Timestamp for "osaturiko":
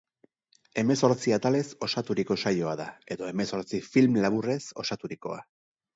1.89-2.37